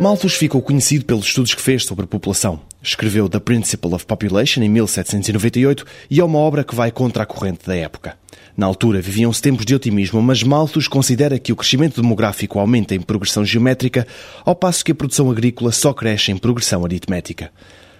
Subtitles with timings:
[0.00, 2.58] Malthus ficou conhecido pelos estudos que fez sobre a população.
[2.82, 7.26] Escreveu The Principle of Population em 1798 e é uma obra que vai contra a
[7.26, 8.16] corrente da época.
[8.56, 13.00] Na altura viviam-se tempos de otimismo, mas Malthus considera que o crescimento demográfico aumenta em
[13.02, 14.06] progressão geométrica,
[14.42, 17.52] ao passo que a produção agrícola só cresce em progressão aritmética.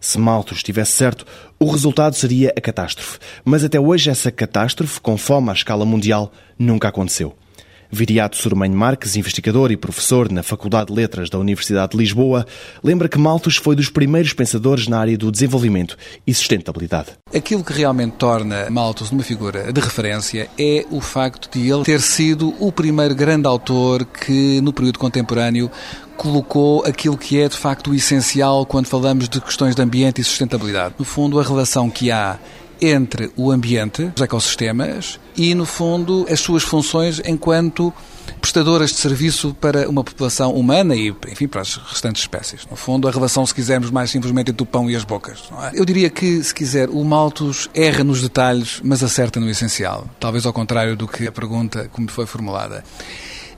[0.00, 1.24] Se Malthus estivesse certo,
[1.60, 3.20] o resultado seria a catástrofe.
[3.44, 7.36] Mas até hoje essa catástrofe, com fome à escala mundial, nunca aconteceu.
[7.94, 12.44] Viriato Surmanho Marques, investigador e professor na Faculdade de Letras da Universidade de Lisboa,
[12.82, 17.10] lembra que Malthus foi dos primeiros pensadores na área do desenvolvimento e sustentabilidade.
[17.34, 22.00] Aquilo que realmente torna Malthus uma figura de referência é o facto de ele ter
[22.00, 25.70] sido o primeiro grande autor que, no período contemporâneo,
[26.16, 30.24] colocou aquilo que é de facto o essencial quando falamos de questões de ambiente e
[30.24, 30.94] sustentabilidade.
[30.98, 32.38] No fundo, a relação que há
[32.80, 37.92] entre o ambiente, os ecossistemas e, no fundo, as suas funções enquanto
[38.40, 42.66] prestadoras de serviço para uma população humana e, enfim, para as restantes espécies.
[42.70, 45.44] No fundo, a relação, se quisermos, mais simplesmente entre o pão e as bocas.
[45.72, 45.80] É?
[45.80, 50.06] Eu diria que, se quiser, o Malthus erra nos detalhes, mas acerta no essencial.
[50.20, 52.84] Talvez ao contrário do que a pergunta como foi formulada.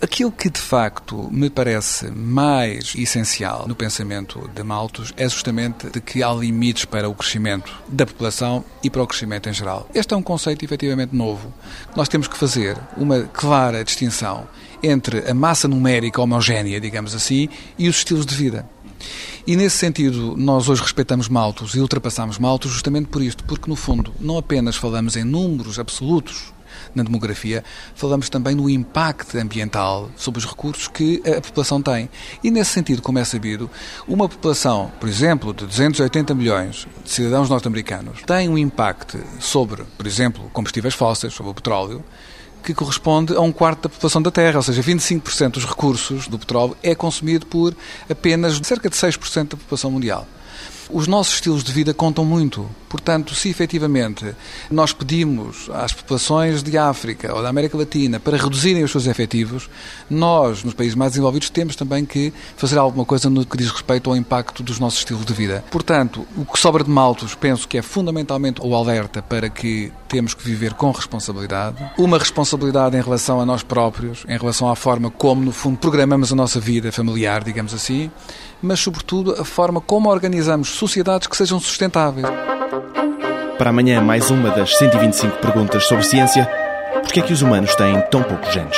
[0.00, 6.00] Aquilo que de facto me parece mais essencial no pensamento de Malthus é justamente de
[6.00, 9.88] que há limites para o crescimento da população e para o crescimento em geral.
[9.92, 11.52] Este é um conceito efetivamente novo.
[11.96, 14.46] Nós temos que fazer uma clara distinção
[14.84, 18.70] entre a massa numérica homogénea, digamos assim, e os estilos de vida.
[19.48, 23.74] E nesse sentido, nós hoje respeitamos Malthus e ultrapassamos Malthus justamente por isto, porque no
[23.74, 26.52] fundo não apenas falamos em números absolutos
[26.94, 32.08] na demografia, falamos também no impacto ambiental sobre os recursos que a população tem.
[32.42, 33.70] E nesse sentido, como é sabido,
[34.06, 40.06] uma população, por exemplo, de 280 milhões de cidadãos norte-americanos, tem um impacto sobre, por
[40.06, 42.04] exemplo, combustíveis fósseis, sobre o petróleo,
[42.62, 46.38] que corresponde a um quarto da população da Terra, ou seja, 25% dos recursos do
[46.38, 47.74] petróleo é consumido por
[48.10, 50.26] apenas cerca de 6% da população mundial.
[50.90, 52.68] Os nossos estilos de vida contam muito.
[52.88, 54.34] Portanto, se efetivamente
[54.70, 59.68] nós pedimos às populações de África ou da América Latina para reduzirem os seus efetivos,
[60.08, 64.08] nós, nos países mais desenvolvidos, temos também que fazer alguma coisa no que diz respeito
[64.08, 65.62] ao impacto dos nossos estilos de vida.
[65.70, 70.32] Portanto, o que sobra de Maltos, penso que é fundamentalmente o alerta para que temos
[70.32, 75.10] que viver com responsabilidade, uma responsabilidade em relação a nós próprios, em relação à forma
[75.10, 78.10] como, no fundo, programamos a nossa vida familiar, digamos assim,
[78.62, 82.26] mas, sobretudo, a forma como organizamos sociedades que sejam sustentáveis.
[83.58, 86.48] Para amanhã, mais uma das 125 perguntas sobre ciência.
[87.02, 88.76] Por que é que os humanos têm tão poucos genes?